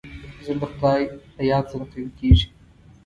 [0.45, 1.01] زړه د خدای
[1.35, 2.47] له یاد سره قوي کېږي.